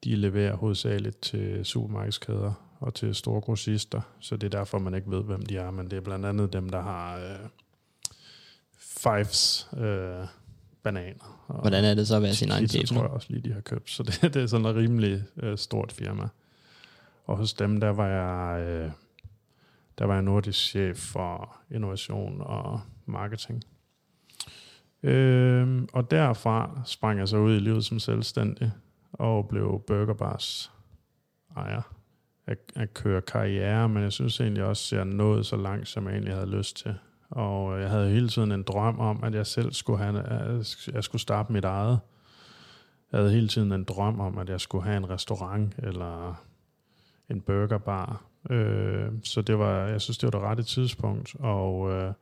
[0.03, 5.11] de leverer hovedsageligt til supermarkedskæder og til store grossister, så det er derfor, man ikke
[5.11, 7.47] ved, hvem de er, men det er blandt andet dem, der har øh,
[8.77, 10.27] Fives øh,
[10.83, 11.45] bananer.
[11.47, 13.53] Og Hvordan er det så at være sin egen chef tror jeg også lige, de
[13.53, 16.27] har købt, så det, det er sådan et rimelig øh, stort firma.
[17.25, 18.61] Og hos dem, der var jeg...
[18.61, 18.91] Øh,
[19.99, 23.63] der var jeg nordisk chef for innovation og marketing.
[25.03, 28.71] Øhm, og derfra sprang jeg så ud i livet som selvstændig
[29.11, 30.71] og blev Burger Bars
[31.55, 31.81] ejer.
[32.45, 36.05] at, at køre karriere, men jeg synes egentlig også, at jeg nåede så langt, som
[36.05, 36.95] jeg egentlig havde lyst til.
[37.31, 41.03] Og jeg havde hele tiden en drøm om, at jeg selv skulle, have, øh, jeg
[41.03, 41.99] skulle starte mit eget.
[43.11, 46.43] Jeg havde hele tiden en drøm om, at jeg skulle have en restaurant eller
[47.29, 48.21] en burgerbar.
[48.49, 51.35] Øh, så det var, jeg synes, det var det rette tidspunkt.
[51.39, 52.13] Og, øh,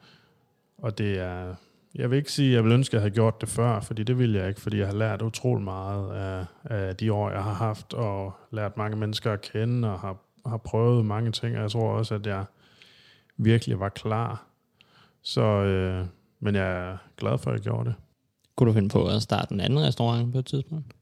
[0.77, 1.55] og det er,
[1.95, 4.03] jeg vil ikke sige, at jeg ville ønske, at jeg havde gjort det før, fordi
[4.03, 7.43] det ville jeg ikke, fordi jeg har lært utrolig meget af, af de år, jeg
[7.43, 11.61] har haft, og lært mange mennesker at kende, og har, har prøvet mange ting, og
[11.61, 12.45] jeg tror også, at jeg
[13.37, 14.48] virkelig var klar.
[15.29, 16.05] Så, øh,
[16.39, 17.95] men jeg er glad for, at jeg gjorde det.
[18.55, 20.93] Kunne du finde på at starte en anden restaurant på et tidspunkt?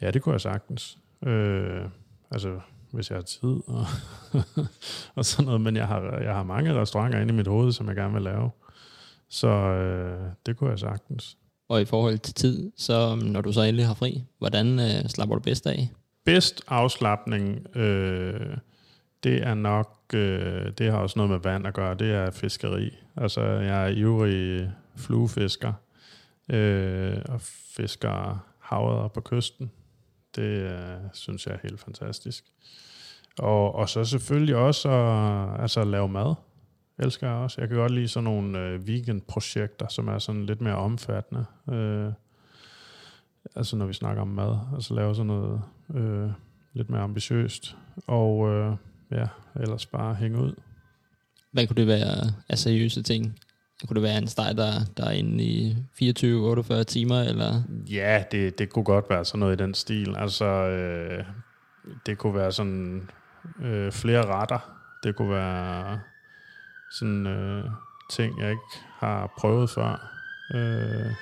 [0.00, 0.98] Ja, det kunne jeg sagtens.
[1.26, 1.84] Øh,
[2.30, 3.86] altså, hvis jeg har tid og,
[5.16, 5.60] og sådan noget.
[5.60, 8.22] Men jeg har, jeg har mange restauranter inde i mit hoved, som jeg gerne vil
[8.22, 8.50] lave.
[9.28, 11.38] Så øh, det kunne jeg sagtens.
[11.68, 15.36] Og i forhold til tid, så når du så endelig har fri, hvordan øh, slapper
[15.36, 15.90] du bedst af?
[16.24, 18.56] Bedst afslappning, øh,
[19.22, 22.98] det er nok, øh, det har også noget med vand at gøre, det er fiskeri.
[23.16, 25.72] Altså, jeg er ivrig fluefisker,
[26.48, 27.40] øh, og
[27.76, 29.70] fisker havet på kysten.
[30.36, 32.44] Det øh, synes jeg er helt fantastisk.
[33.38, 36.34] Og, og så selvfølgelig også at, altså, at lave mad
[36.98, 37.60] elsker jeg også.
[37.60, 41.44] Jeg kan godt lide sådan nogle øh, weekendprojekter, som er sådan lidt mere omfattende.
[41.70, 42.12] Øh,
[43.56, 45.62] altså når vi snakker om mad, altså lave sådan noget
[45.94, 46.30] øh,
[46.72, 47.76] lidt mere ambitiøst.
[48.06, 48.76] Og øh,
[49.10, 50.54] ja, ellers bare hænge ud.
[51.52, 53.38] Hvad kunne det være af seriøse ting?
[53.86, 57.20] Kunne det være en steg, der, der er inde i 24-48 timer?
[57.20, 57.62] Eller?
[57.90, 60.16] Ja, det, det kunne godt være sådan noget i den stil.
[60.16, 61.24] Altså, øh,
[62.06, 63.10] det kunne være sådan
[63.62, 64.58] øh, flere retter.
[65.02, 66.00] Det kunne være
[66.98, 67.64] sådan øh,
[68.10, 68.62] ting, jeg ikke
[68.98, 70.12] har prøvet før.
[70.54, 71.12] Øh,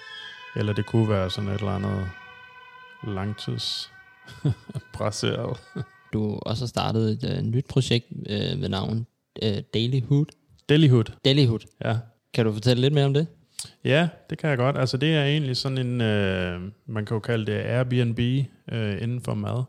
[0.56, 2.10] eller det kunne være sådan et eller andet
[3.04, 3.92] langtids
[4.94, 5.60] brasseret.
[6.16, 9.06] Du også startet et uh, nyt projekt uh, ved navn
[9.42, 10.26] uh, Daily Hood.
[10.68, 11.04] Daily Hood.
[11.24, 11.60] Daily Hood.
[11.84, 11.96] Ja.
[12.34, 13.26] Kan du fortælle lidt mere om det?
[13.84, 14.78] Ja, det kan jeg godt.
[14.78, 18.18] Altså det er egentlig sådan en, øh, man kan jo kalde det Airbnb
[18.72, 19.62] øh, inden for mad.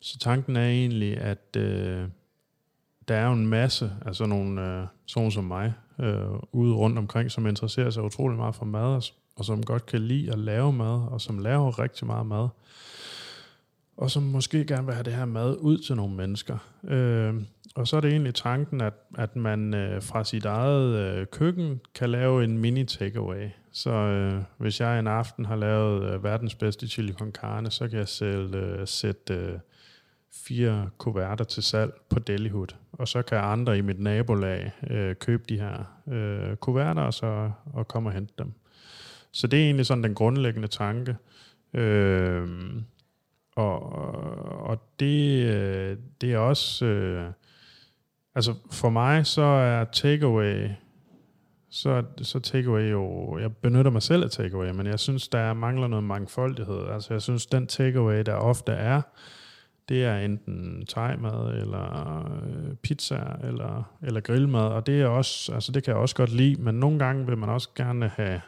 [0.00, 2.08] Så tanken er egentlig, at øh,
[3.08, 6.16] der er jo en masse af sådan nogle, øh, sådan som mig, øh,
[6.52, 9.02] ude rundt omkring, som interesserer sig utrolig meget for mad, og,
[9.36, 12.48] og som godt kan lide at lave mad, og som laver rigtig meget mad,
[13.96, 16.58] og som måske gerne vil have det her mad ud til nogle mennesker.
[16.88, 17.34] Øh,
[17.74, 21.80] og så er det egentlig tanken, at, at man øh, fra sit eget øh, køkken
[21.94, 23.48] kan lave en mini takeaway.
[23.72, 27.88] Så øh, hvis jeg en aften har lavet øh, verdens bedste chili con carne, så
[27.88, 29.58] kan jeg selv øh, sætte øh,
[30.32, 32.74] fire kuverter til salg på Delihood.
[32.92, 37.50] Og så kan andre i mit nabolag øh, købe de her øh, kuverter og, så,
[37.72, 38.52] og komme og hente dem.
[39.32, 41.16] Så det er egentlig sådan den grundlæggende tanke.
[41.74, 42.48] Øh,
[43.56, 43.92] og,
[44.60, 46.86] og det, øh, det er også...
[46.86, 47.30] Øh,
[48.34, 50.68] altså for mig så er takeaway
[51.74, 55.86] så, så takeaway jo, jeg benytter mig selv af takeaway, men jeg synes, der mangler
[55.86, 56.88] noget mangfoldighed.
[56.88, 59.02] Altså jeg synes, den takeaway, der ofte er,
[59.88, 65.72] det er enten thai-mad, eller øh, pizza, eller, eller grillmad, og det er også, altså
[65.72, 68.40] det kan jeg også godt lide, men nogle gange vil man også gerne have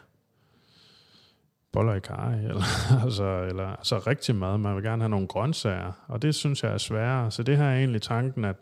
[1.71, 2.63] boller i kaj, eller,
[3.03, 4.57] altså, eller altså rigtig mad.
[4.57, 7.31] Man vil gerne have nogle grøntsager, og det synes jeg er sværere.
[7.31, 8.55] Så det her er egentlig tanken, at,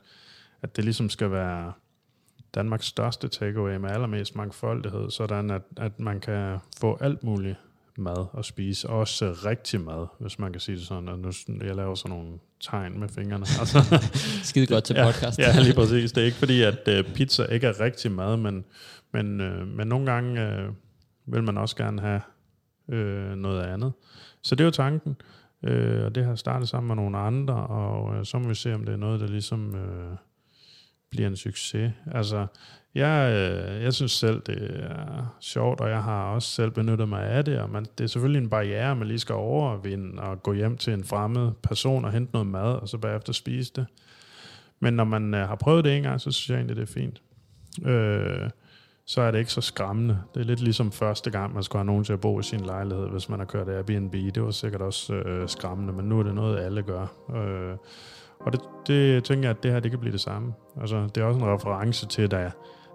[0.61, 1.73] at det ligesom skal være
[2.55, 7.57] Danmarks største takeaway med allermest mangfoldighed, sådan at, at man kan få alt muligt
[7.97, 8.89] mad at spise.
[8.89, 11.09] Også rigtig mad, hvis man kan sige det sådan.
[11.09, 13.45] Og nu, jeg laver sådan nogle tegn med fingrene.
[13.59, 14.07] Altså,
[14.43, 15.39] Skide godt til podcast.
[15.39, 16.11] Ja, ja, lige præcis.
[16.11, 18.65] Det er ikke fordi, at uh, pizza ikke er rigtig mad, men,
[19.11, 20.73] men, uh, men nogle gange uh,
[21.33, 22.21] vil man også gerne have
[22.89, 23.93] øh, noget andet.
[24.41, 25.15] Så det er jo tanken.
[25.63, 28.73] øh, og det har startet sammen med nogle andre, og øh, så må vi se,
[28.73, 30.17] om det er noget, der ligesom øh,
[31.09, 31.91] bliver en succes.
[32.11, 32.47] Altså,
[32.95, 37.23] jeg, øh, jeg synes selv, det er sjovt, og jeg har også selv benyttet mig
[37.23, 40.53] af det, og man, det er selvfølgelig en barriere, man lige skal overvinde og gå
[40.53, 43.86] hjem til en fremmed person og hente noget mad, og så bagefter spise det.
[44.79, 46.93] Men når man øh, har prøvet det en gang, så synes jeg egentlig, det er
[46.93, 47.21] fint.
[47.86, 48.49] Øh,
[49.08, 50.20] så er det ikke så skræmmende.
[50.34, 52.60] Det er lidt ligesom første gang, man skulle have nogen til at bo i sin
[52.60, 54.14] lejlighed, hvis man har kørt Airbnb.
[54.14, 57.08] Det var sikkert også øh, skræmmende, men nu er det noget, alle gør.
[57.36, 57.78] Øh,
[58.39, 60.53] og det, det tænker jeg, at det her det kan blive det samme.
[60.82, 62.51] Altså, det er også en reference til, da jeg,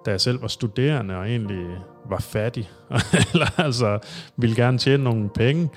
[0.06, 1.66] da jeg selv var studerende og egentlig
[2.08, 2.70] var fattig,
[3.32, 3.98] eller altså
[4.36, 5.70] ville gerne tjene nogle penge,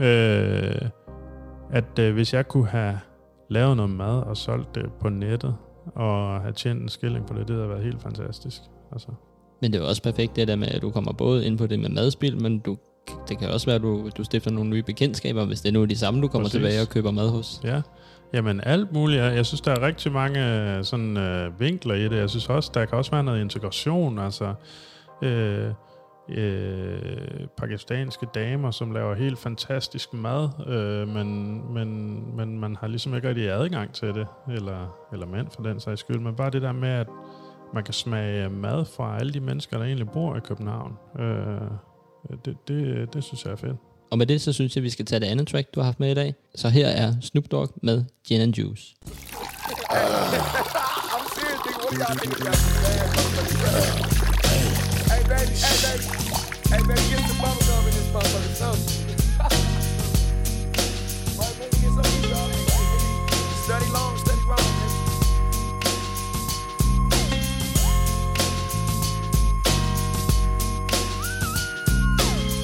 [0.00, 0.88] øh,
[1.70, 3.00] at øh, hvis jeg kunne have
[3.48, 5.56] lavet noget mad og solgt det på nettet,
[5.94, 8.60] og have tjent en skilling på det, det havde været helt fantastisk.
[8.92, 9.08] Altså.
[9.62, 11.80] Men det er også perfekt det der med, at du kommer både ind på det
[11.80, 12.76] med madspil, men du,
[13.28, 15.84] det kan også være, at du, du stifter nogle nye bekendtskaber, hvis det er nu
[15.84, 16.58] de samme, du kommer Præcis.
[16.58, 17.60] tilbage og køber mad hos.
[17.64, 17.82] Ja,
[18.32, 19.22] Jamen alt muligt.
[19.22, 22.16] Jeg jeg synes, der er rigtig mange øh, sådan, øh, vinkler i det.
[22.16, 24.18] Jeg synes også, der kan også være noget integration.
[24.18, 24.54] Altså,
[25.22, 25.68] øh,
[26.28, 33.14] øh, pakistanske damer, som laver helt fantastisk mad, øh, men, men, men man har ligesom
[33.14, 36.62] ikke rigtig adgang til det, eller, eller mænd for den sags skyld, men bare det
[36.62, 37.06] der med, at
[37.74, 40.92] man kan smage mad fra alle de mennesker, der egentlig bor i København.
[41.18, 41.60] Øh,
[42.44, 43.76] det, det, det synes jeg er fedt.
[44.10, 46.00] Og med det, så synes jeg, vi skal tage det andet track, du har haft
[46.00, 46.34] med i dag.
[46.54, 48.94] Så her er Snoop Dogg med Gin and Juice.
[55.10, 56.04] Hey, baby, hey, baby.
[56.72, 59.01] Hey, baby, get some bubble gum in this motherfucker.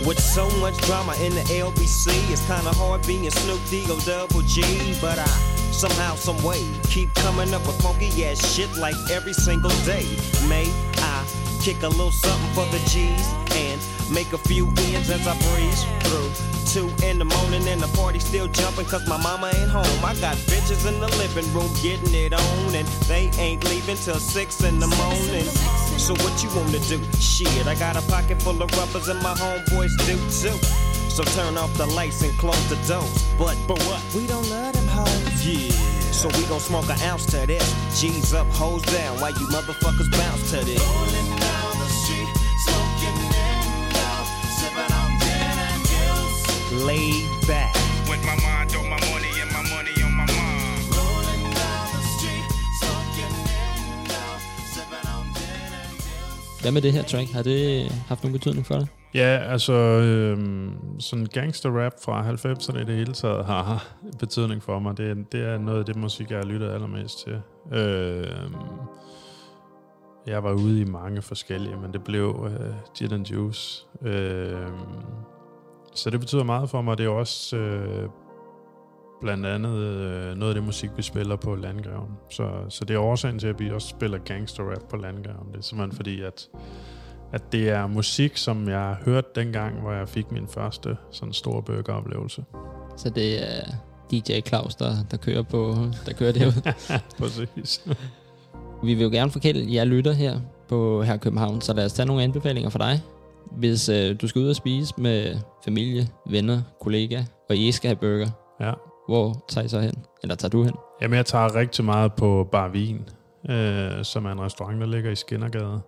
[0.09, 4.63] With so much drama in the LBC, it's kinda hard being Snoop D-O double G,
[5.03, 5.27] but I
[5.71, 10.07] somehow, some way keep coming up with funky ass shit like every single day.
[10.49, 11.27] May I
[11.61, 13.79] kick a little something for the G's and
[14.11, 16.33] make a few ends as I breeze through.
[16.65, 20.03] Two in the morning and the party still jumping cause my mama ain't home.
[20.03, 24.21] I got bitches in the living room getting it on and they ain't leaving till
[24.21, 25.45] six in the morning.
[25.99, 27.03] So what you wanna do?
[27.21, 30.57] Shit, I got a pocket full of rubbers and my homeboys do too.
[31.11, 33.27] So turn off the lights and close the doors.
[33.37, 34.01] But but what?
[34.15, 35.45] We don't love them hoes.
[35.45, 35.73] Yeah.
[36.13, 37.67] So we gon' smoke an ounce to this.
[38.01, 40.81] G's up, hoes down, while you motherfuckers bounce to this.
[40.81, 42.29] Rolling down the street,
[42.65, 43.59] smoking in
[44.59, 46.73] sipping on gin and juice.
[46.85, 47.38] Laid
[56.63, 57.31] Hvad med det her track?
[57.33, 58.87] Har det haft nogen betydning for dig?
[59.15, 60.39] Ja, altså øh,
[60.99, 63.87] sådan gangster-rap fra 90'erne i det hele taget har,
[64.19, 64.97] betydning for mig.
[64.97, 67.41] Det, er- det er noget af det musik, jeg har lyttet allermest til.
[67.79, 68.27] Øh,
[70.27, 73.85] jeg var ude i mange forskellige, men det blev øh, Gin and Juice.
[74.03, 74.67] Øh,
[75.95, 76.99] så det betyder meget for mig.
[76.99, 78.09] Det er også øh,
[79.21, 82.11] blandt andet øh, noget af det musik, vi spiller på Landgraven.
[82.31, 85.49] Så, så det er årsagen til, at vi også spiller gangster-rap på Landgraven.
[85.53, 86.49] Det er simpelthen fordi, at
[87.33, 91.63] at det er musik, som jeg hørte dengang, hvor jeg fik min første sådan store
[91.63, 92.45] burgeroplevelse.
[92.97, 93.65] Så det er
[94.11, 96.73] DJ Claus, der, der kører på, der kører derud.
[97.19, 97.85] Præcis.
[98.85, 102.07] Vi vil jo gerne forkælde jer lytter her på her København, så lad os tage
[102.07, 103.03] nogle anbefalinger for dig.
[103.53, 107.97] Hvis øh, du skal ud og spise med familie, venner, kollega, og I skal have
[107.97, 108.73] burger, Ja
[109.09, 109.95] hvor tager I så hen?
[110.23, 110.75] Eller tager du hen?
[111.01, 113.09] Jamen, jeg tager rigtig meget på Bar Vin,
[113.51, 115.81] øh, som er en restaurant, der ligger i Skinnergade,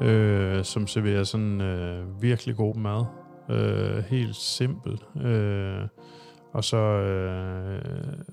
[0.00, 3.04] øh, som serverer sådan øh, virkelig god mad.
[3.50, 5.02] Øh, helt simpel.
[5.22, 5.88] Øh,
[6.52, 7.82] og så øh,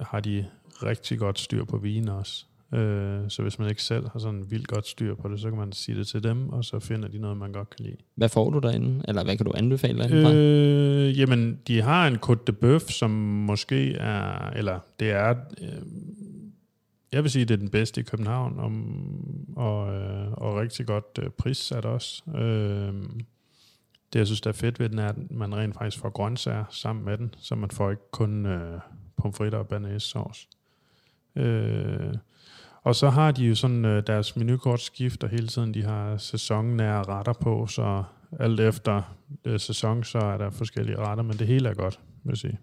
[0.01, 0.45] har de
[0.83, 2.45] rigtig godt styr på vin også.
[2.73, 5.57] Øh, så hvis man ikke selv har sådan vildt godt styr på det, så kan
[5.57, 7.97] man sige det til dem, og så finder de noget, man godt kan lide.
[8.15, 9.03] Hvad får du derinde?
[9.07, 10.35] Eller hvad kan du anbefale derinde?
[10.35, 15.81] Øh, jamen, de har en Côte de Bœuf, som måske er, eller det er, øh,
[17.11, 18.71] jeg vil sige, det er den bedste i København, og,
[19.65, 22.23] og, øh, og rigtig godt øh, prissat også.
[22.35, 22.93] Øh,
[24.13, 26.65] det, jeg synes, der er fedt ved den, er, at man rent faktisk får grøntsager
[26.69, 28.79] sammen med den, så man får ikke kun øh,
[29.17, 30.47] pomfritter og banæssauce.
[31.35, 32.13] Øh,
[32.83, 35.73] og så har de jo sådan, øh, deres menukort skifter hele tiden.
[35.73, 38.03] De har sæsonnære retter på, så
[38.39, 39.15] alt efter
[39.45, 42.59] øh, sæson, så er der forskellige retter, men det hele er godt, vil jeg sige.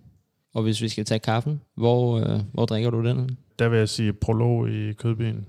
[0.55, 3.39] og hvis vi skal tage kaffen, hvor, øh, hvor drikker du den?
[3.59, 5.47] Der vil jeg sige prolog i Kødbyen.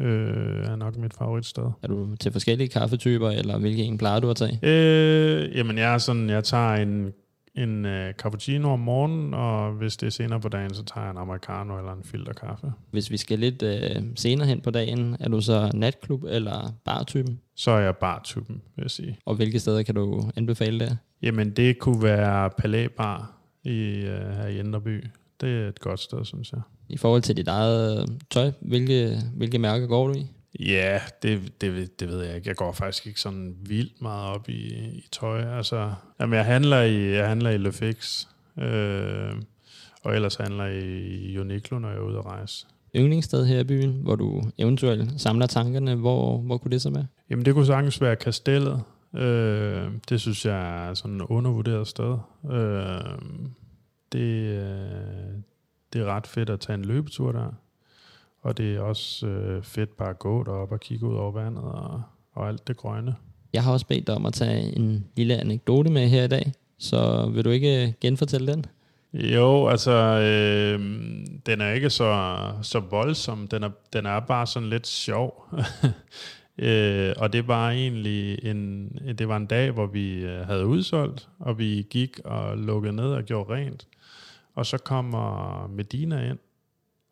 [0.00, 1.70] Øh, er nok mit favoritsted.
[1.82, 4.58] Er du til forskellige kaffetyper, eller hvilke en plejer du at tage?
[4.62, 7.12] Øh, jamen, jeg er sådan, jeg tager en,
[7.56, 11.10] en uh, cappuccino om morgenen, og hvis det er senere på dagen, så tager jeg
[11.10, 12.72] en americano eller en filterkaffe.
[12.90, 17.40] Hvis vi skal lidt øh, senere hen på dagen, er du så natklub eller bartypen?
[17.54, 19.18] Så er jeg bartypen, vil jeg sige.
[19.24, 20.96] Og hvilke steder kan du anbefale der?
[21.22, 23.32] Jamen, det kunne være Palæ Bar
[23.64, 25.04] i, uh, her i Indreby.
[25.40, 26.60] Det er et godt sted, synes jeg.
[26.88, 30.26] I forhold til dit eget øh, tøj, hvilke, hvilke mærker går du i?
[30.60, 32.48] Ja, det, det, det ved jeg ikke.
[32.48, 35.56] Jeg går faktisk ikke sådan vildt meget op i, i tøj.
[35.56, 38.26] Altså, jamen, jeg handler i, jeg handler i Le Fix,
[38.58, 39.32] øh,
[40.02, 42.66] og ellers handler jeg i Uniqlo, når jeg er ude at rejse.
[42.96, 47.06] Yndlingssted her i byen, hvor du eventuelt samler tankerne, hvor, hvor kunne det så være?
[47.30, 48.82] Jamen, det kunne sagtens være Kastellet.
[49.14, 52.18] Øh, det synes jeg er sådan et undervurderet sted.
[52.50, 53.18] Øh,
[54.12, 55.32] det, øh,
[55.92, 57.54] det er ret fedt at tage en løbetur der.
[58.42, 61.64] Og det er også øh, fedt bare at gå derop og kigge ud over vandet
[61.64, 63.14] og, og alt det grønne.
[63.52, 66.52] Jeg har også bedt dig om at tage en lille anekdote med her i dag,
[66.78, 68.66] så vil du ikke øh, genfortælle den?
[69.12, 70.80] Jo, altså, øh,
[71.46, 73.48] den er ikke så, så voldsom.
[73.48, 75.48] Den er, den er bare sådan lidt sjov.
[76.58, 81.28] øh, og det var egentlig en, det var en dag, hvor vi øh, havde udsolgt,
[81.38, 83.86] og vi gik og lukkede ned og gjorde rent.
[84.54, 86.38] Og så kommer Medina ind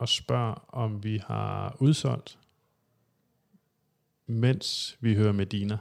[0.05, 2.38] og spørger, om vi har udsolgt,
[4.26, 5.78] mens vi hører Medina.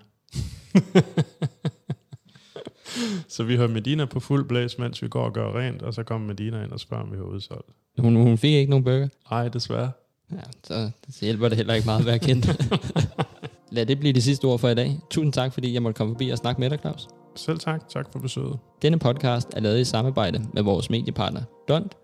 [3.34, 6.04] så vi hører Medina på fuld blæs, mens vi går og gør rent, og så
[6.04, 7.70] kommer Medina ind og spørger, om vi har udsolgt.
[7.98, 9.08] Hun, hun fik ikke nogen burger.
[9.32, 9.92] Nej, desværre.
[10.32, 12.72] Ja, så, så hjælper det heller ikke meget at være kendt.
[13.76, 15.00] Lad det blive det sidste ord for i dag.
[15.10, 17.08] Tusind tak, fordi jeg måtte komme forbi og snakke med dig, Claus.
[17.36, 17.90] Selv tak.
[17.90, 18.60] Tak for besøget.
[18.82, 22.03] Denne podcast er lavet i samarbejde med vores mediepartner Blunt.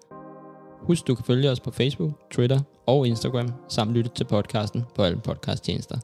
[0.81, 5.03] Husk, du kan følge os på Facebook, Twitter og Instagram, samt lytte til podcasten på
[5.03, 5.97] alle podcasttjenester.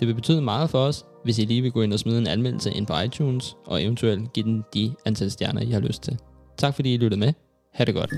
[0.00, 2.26] Det vil betyde meget for os, hvis I lige vil gå ind og smide en
[2.26, 6.18] anmeldelse ind på iTunes, og eventuelt give den de antal stjerner, I har lyst til.
[6.56, 7.32] Tak fordi I lyttede med.
[7.72, 8.10] Ha' det godt.